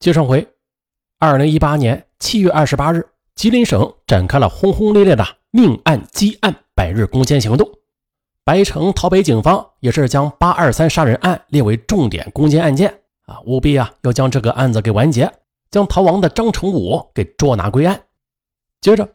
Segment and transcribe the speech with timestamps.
[0.00, 0.46] 接上回，
[1.18, 7.68] 二零一八年七月二十八日，吉林省展开了轰轰烈烈的命案积案百日攻坚行动。
[8.44, 12.88] 白城洮北警方也是将八二三杀人案列为重点攻坚案件
[13.26, 15.28] 啊，务必啊要将这个案子给完结，
[15.68, 18.00] 将逃亡的张成武给捉拿归案。
[18.80, 19.08] 接着，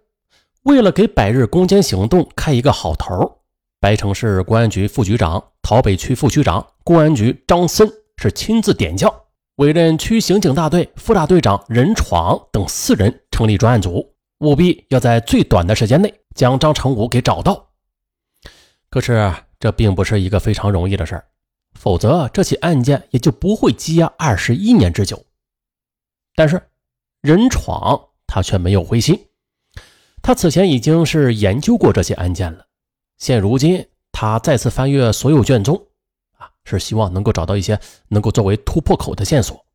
[0.63, 3.39] 为了给百日攻坚行动开一个好头，
[3.79, 9.09] 白城市公安局副局长、洮北区副局长、公安局张森是亲自点将。
[9.57, 17.70] 委任区刑警大队副大队长任闯等四人成立专案组，务必要在最短的时间内将张成武给找到。
[18.89, 21.26] 可是这并不是一个非常容易的事儿，
[21.76, 25.23] 否则这起案件也就不会积压二十一年之久。
[26.34, 26.59] 但是
[27.21, 29.27] 任闯他却没有灰心，
[30.23, 32.65] 他此前已经是研究过这些案件了，
[33.20, 35.90] 现如今他再次翻阅所有卷宗。
[36.66, 39.66] 是希望能够找到一些能够作为突破口的线索。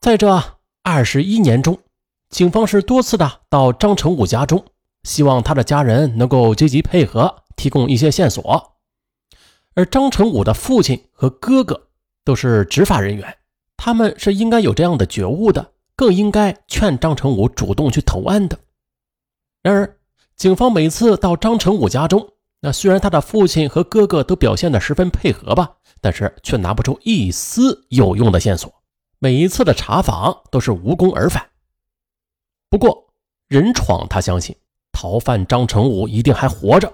[0.00, 0.42] 在这
[0.82, 1.78] 二十一年中，
[2.28, 4.64] 警方是多次的到张成武家中，
[5.02, 8.74] 希望他的家人能够积极配合，提供一些线索。
[9.74, 11.88] 而张成武的父亲和哥哥
[12.24, 13.38] 都是执法人员，
[13.76, 18.58] 他们是应该有这样的觉悟的，更应该劝张成武主动去投案的。
[19.62, 19.98] 然而，
[20.36, 28.72] 警方每次到张成武家中，那虽然他的父亲和哥哥都表现得十分配合吧，但是却拿不出一丝有用的线索。
[29.18, 31.50] 每一次的查访都是无功而返。
[32.68, 33.08] 不过，
[33.46, 34.56] 任闯他相信
[34.90, 36.92] 逃犯张成武一定还活着，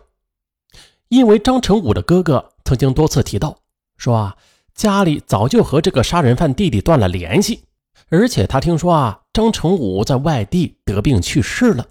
[1.08, 3.58] 因为张成武的哥哥曾经多次提到，
[3.96, 4.36] 说啊
[4.74, 7.64] 家里早就和这个杀人犯弟弟断了联系，
[8.08, 11.86] 而且他听说啊张成武在外地得病去世了。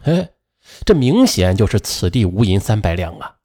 [0.00, 0.33] 嘿。
[0.84, 3.36] 这明显就是此地无银三百两啊！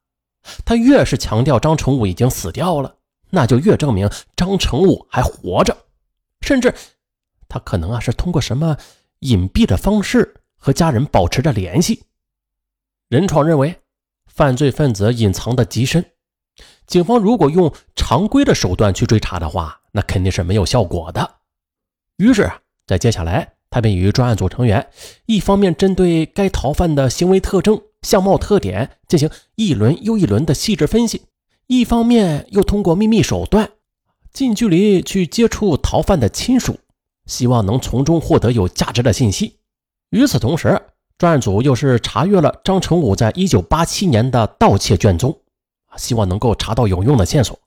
[0.66, 2.96] 他越是强调张成武已经死掉了，
[3.30, 5.78] 那就越证明张成武还活着，
[6.42, 6.74] 甚至
[7.48, 8.78] 他可能啊是通过什么
[9.20, 12.04] 隐蔽的方式和家人保持着联系。
[13.10, 13.82] 任闯认为，
[14.28, 16.06] 犯罪分子隐藏的极深，
[16.88, 21.40] 警方如果用常规的手段去追查的话，那肯定是没有效果的。
[22.18, 22.52] 于是，
[22.88, 23.59] 在接下来。
[23.70, 24.88] 他便与专案组成员
[25.28, 31.22] 一方面针对该逃犯的行为特征、相貌特点进行一轮又一轮的细致分析，
[31.68, 33.70] 一方面又通过秘密手段
[34.34, 36.80] 近距离去接触逃犯的亲属，
[37.26, 39.58] 希望能从中获得有价值的信息。
[40.10, 40.82] 与此同时，
[41.18, 45.42] 专案组又是查阅了张成武在一九八七年的盗窃卷宗，
[45.98, 47.60] 希望能够查到有用的线索。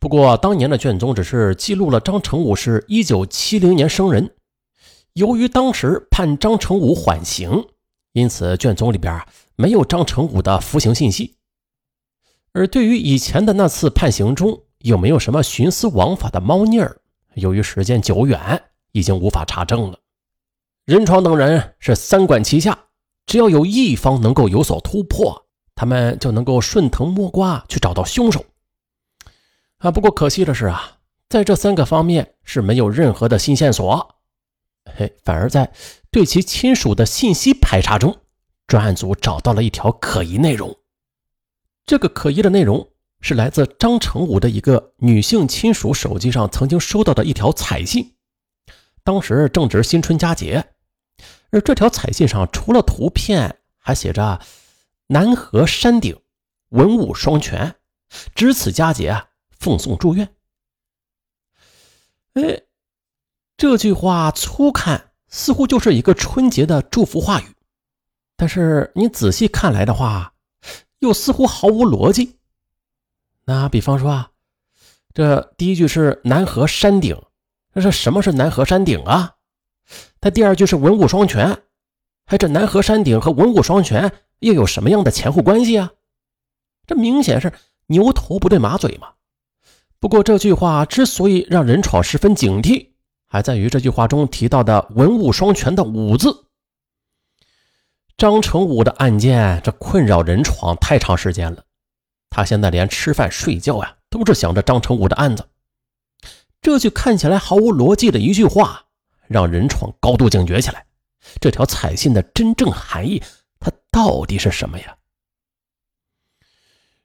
[0.00, 4.34] 不过，当年的卷宗只是记录了张成武是一九七零年生人。
[5.14, 7.68] 由于当时判张成武缓刑，
[8.12, 11.36] 因此卷宗里边没有张成武的服刑信息。
[12.52, 17.00] 而对于以前的那次判刑中有没有什么徇私枉法的猫腻儿，
[17.34, 18.60] 由于时间久远，
[18.90, 19.98] 已经无法查证了。
[20.84, 22.76] 任闯等人是三管齐下，
[23.24, 25.46] 只要有一方能够有所突破，
[25.76, 28.44] 他们就能够顺藤摸瓜去找到凶手。
[29.78, 30.98] 啊，不过可惜的是啊，
[31.28, 34.13] 在这三个方面是没有任何的新线索。
[34.84, 35.72] 嘿，反而在
[36.10, 38.20] 对其亲属的信息排查中，
[38.66, 40.76] 专案组找到了一条可疑内容。
[41.86, 48.14] 这个可疑的内容是来自张成武的一个女性亲属手机上曾经收到的一条彩信。
[49.02, 50.64] 当时正值新春佳节，
[51.50, 54.40] 而这条彩信上除了图片，还写着
[55.08, 56.20] “南河山顶，
[56.68, 57.74] 文武双全，
[58.34, 59.26] 值此佳节，
[59.58, 60.34] 奉送祝愿”。
[62.34, 62.62] 哎。
[63.56, 67.44] 这句话粗看似乎就是一个春节的祝福话语，
[68.36, 70.32] 但是你仔细看来的话，
[70.98, 72.36] 又似乎毫无逻辑。
[73.44, 74.30] 那比方说啊，
[75.12, 77.16] 这第一句是“南河山顶”，
[77.72, 79.34] 这是什么是南河山顶啊？
[80.20, 81.56] 他第二句是“文武双全”，
[82.26, 84.10] 哎，这南河山顶和文武双全
[84.40, 85.92] 又有什么样的前后关系啊？
[86.86, 87.52] 这明显是
[87.86, 89.12] 牛头不对马嘴嘛。
[90.00, 92.93] 不过这句话之所以让任闯十分警惕。
[93.34, 96.46] 还在于这句话中提到的“文武双全”的“武”字。
[98.16, 101.64] 张成武的案件，这困扰任闯太长时间了。
[102.30, 105.48] 他现在连吃饭睡觉呀，都是想着张成武的案子。
[106.62, 108.84] 这句看起来毫无逻辑的一句话，
[109.26, 110.86] 让任闯高度警觉起来。
[111.40, 113.20] 这条彩信的真正含义，
[113.58, 114.96] 它到底是什么呀？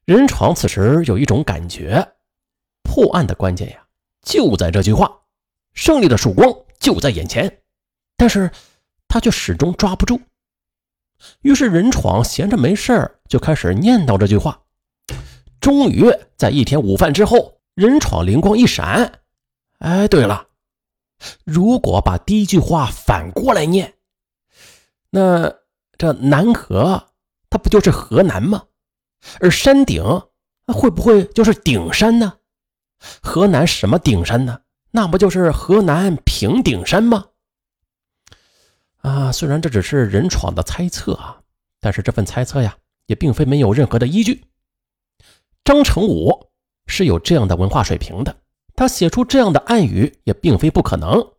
[0.05, 2.07] 任闯此时有一种感觉，
[2.83, 3.83] 破案的关键呀，
[4.21, 5.11] 就在这句话。
[5.73, 7.61] 胜利的曙光就在眼前，
[8.17, 8.51] 但是
[9.07, 10.19] 他却始终抓不住。
[11.41, 14.61] 于是任闯闲着没事就开始念叨这句话。
[15.59, 16.05] 终于
[16.37, 19.21] 在一天午饭之后，任闯灵光一闪
[19.79, 20.47] ：“哎，对了，
[21.43, 23.95] 如果把第一句话反过来念，
[25.09, 25.53] 那
[25.97, 27.09] 这南河
[27.49, 28.63] 它不就是河南吗？
[29.41, 30.01] 而山顶
[30.67, 32.37] 会不会就是顶山呢？
[33.21, 34.61] 河南什么顶山呢？
[34.91, 37.27] 那不就是河南平顶山吗？
[38.97, 41.41] 啊，虽然这只是人闯的猜测啊，
[41.79, 44.45] 但是这份猜测呀，也并非没有任何的依据。
[45.63, 46.47] 张成武
[46.87, 48.35] 是有这样的文化水平的。
[48.75, 51.33] 他写出这样的暗语也并非不可能。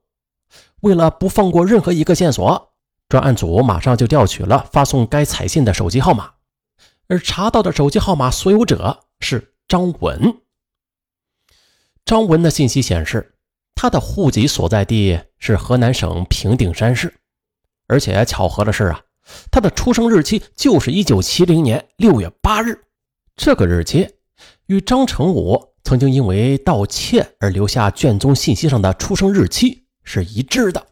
[0.80, 2.74] 为了不放过任何一个线索，
[3.08, 6.34] 专案组马上就调取了发送该彩信的手机号码，
[7.08, 10.42] 而查到的手机号码所有者是张文。
[12.04, 13.38] 张文的信息显示，
[13.82, 17.14] 他的户籍所在地是河南省平顶山市，
[17.86, 19.00] 而且巧合的是啊，
[19.50, 22.78] 他的出生日期就是一九七零年六月八日，
[23.36, 24.06] 这个日期
[24.66, 25.72] 与张成武。
[25.82, 30.86] 曾经因为盗窃而留下卷宗信息上的出生日期是一致的。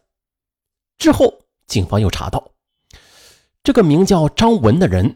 [0.97, 1.31] 之后，
[1.67, 2.53] 警方又查到，
[3.61, 5.15] 这个名叫张文的人，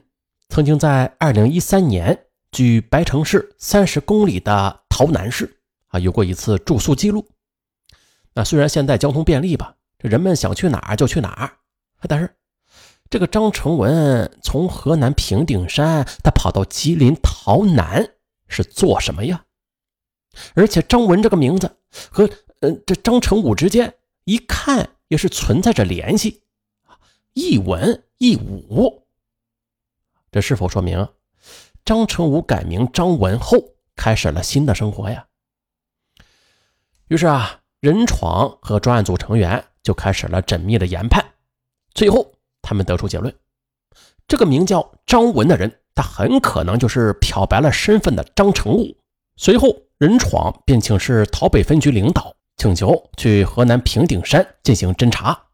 [0.49, 7.27] 曾经在2013年距白城市三十公里的洮南市啊有过一次住宿记录。
[8.33, 11.57] 那虽然现在交通便利吧，这人们想去哪儿就去哪儿，
[12.07, 12.35] 但是
[13.09, 18.15] 这个张成文从河南平顶山他跑到吉林洮南
[18.47, 19.45] 是做什么呀？
[20.55, 21.77] 而且张文这个名字
[22.09, 22.27] 和
[22.61, 23.93] 呃这张成武之间
[24.23, 26.41] 一看也是存在着联系
[27.33, 29.05] 一文一武，
[30.31, 31.07] 这是否说明
[31.85, 35.27] 张成武改名张文后开始了新的生活呀？
[37.09, 41.21] 于是啊，任闯和专案组成员就开始了缜密的研判，
[41.93, 42.31] 最后
[42.61, 43.35] 他们得出结论：
[44.25, 48.95] 这个名叫张文的人，他很可能就是漂白了身份的张成武。
[49.35, 49.67] 随后。
[49.99, 55.45] 任闯便请示洮北分局领导，请求去河南平顶山进行侦查，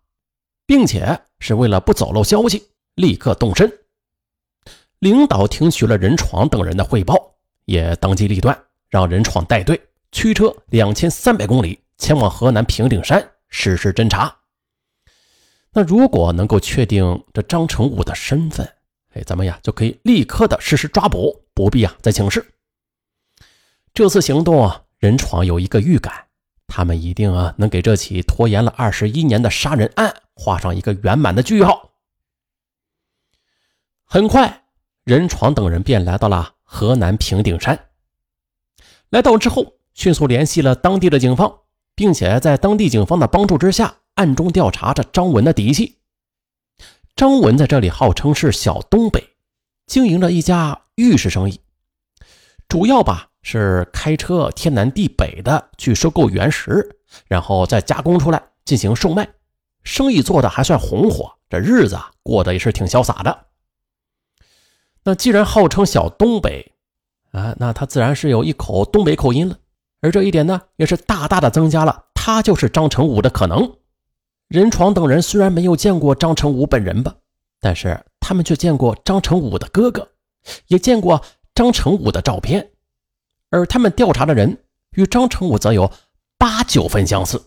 [0.66, 3.72] 并且是为了不走漏消息，立刻动身。
[4.98, 7.36] 领导听取了任闯等人的汇报，
[7.66, 8.58] 也当机立断，
[8.90, 9.80] 让任闯带队
[10.12, 14.36] 驱车两千三百公里前往河南平顶山实施侦查。
[15.72, 18.68] 那如果能够确定这张成武的身份，
[19.14, 22.54] 哎，咱们呀就可以立刻的实施抓捕，不必啊再请示。
[23.94, 26.28] 这次行动啊，任闯有一个预感，
[26.68, 31.92] 他们一定啊能给这起拖延了二十一年的杀人案画上一个圆满的句号。
[34.06, 34.64] 很快，
[35.04, 37.88] 任闯等人便来到了河南平顶山。
[39.10, 41.60] 来到之后，迅速联系了当地的警方，
[42.00, 45.98] 并且在当地警方的帮助之下，暗中调查着张文的底细。
[47.14, 49.32] 张文在这里号称是小东北，
[49.86, 51.60] 经营着一家玉石生意，
[52.70, 53.26] 主要吧。
[53.42, 59.28] 是开车天南地北的去收购原石，然后再加工出来进行售卖，
[59.84, 63.48] 生意做的还算红火，这日子啊过得也是挺潇洒的。
[65.04, 66.76] 那既然号称小东北
[67.32, 69.58] 啊，那他自然是有一口东北口音了，
[70.02, 73.78] 而这一点呢，也是大大的增加了他就是张成武的可能。
[74.48, 77.16] 任闯等人虽然没有见过张成武本人吧，
[77.60, 80.12] 但是他们却见过张成武的哥哥，
[80.68, 81.24] 也见过
[81.54, 82.72] 张成武的照片。
[83.50, 85.92] 而他们调查的人与张成武则有
[86.38, 87.44] 八九分相似，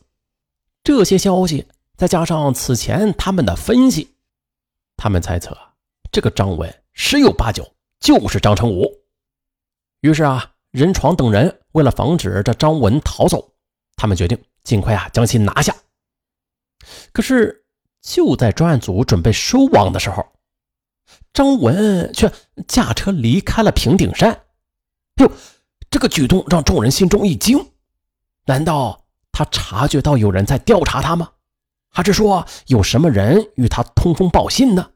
[0.85, 1.67] 这些消息
[1.97, 4.15] 再加上此前他们的分析，
[4.97, 5.57] 他们猜测
[6.11, 8.87] 这个张文十有八九就是张成武。
[10.03, 13.53] 于是啊，任闯等人为了防止这张文逃走，
[13.97, 15.75] 他们决定尽快啊将其拿下。
[17.13, 17.65] 可是
[18.01, 20.27] 就在专案组准备收网的时候，
[21.33, 22.33] 张文却
[22.67, 24.45] 驾车离开了平顶山。
[25.17, 25.31] 哟！
[25.91, 27.73] 这个举动让众人心中一惊，
[28.47, 31.31] 难道他察觉到有人在调查他吗？
[31.91, 34.93] 还是说有什么人与他通风报信呢？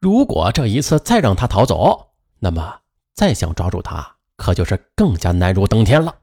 [0.00, 2.80] 如果这一次再让他逃走，那么
[3.14, 6.18] 再想抓住他，可就是更加难如登天了。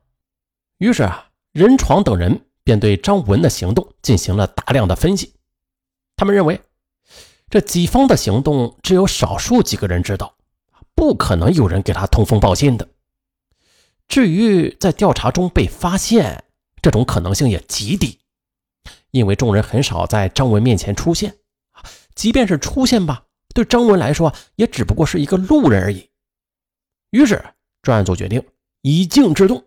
[0.78, 5.34] 于是啊，任闯等人便对张文的行动进行了大量的分析。
[6.16, 6.62] 他们认为，
[7.50, 10.36] 这己方的行动只有少数几个人知道，
[10.96, 12.88] 不可能有人给他通风报信的。
[14.08, 16.44] 至于在调查中被发现，
[16.82, 18.20] 这种可能性也极低，
[19.12, 21.38] 因为众人很少在张文面前出现，
[22.16, 26.10] 即便是出现吧，对张文来说也只不过是一个路人而已。
[27.12, 27.44] 于是
[27.82, 28.46] 专案组决定
[28.82, 29.64] 以静制动，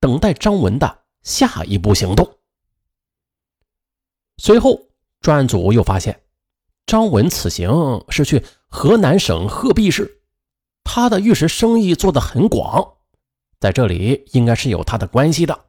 [0.00, 2.38] 等待张文的下一步行动。
[4.36, 4.80] 随后，
[5.20, 6.22] 专案组又发现，
[6.86, 10.22] 张文此行是去河南省鹤壁市，
[10.82, 12.94] 他的玉石生意做得很广。
[13.60, 15.66] 在这里应该是有他的关系的，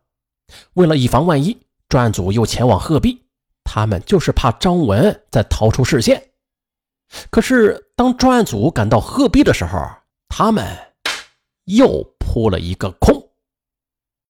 [0.73, 3.25] 为了以防万一，专案组又前往鹤壁，
[3.63, 6.31] 他们就是怕张文再逃出视线。
[7.29, 9.79] 可是，当专案组赶到鹤壁的时候，
[10.27, 10.65] 他们
[11.65, 13.24] 又扑了一个空。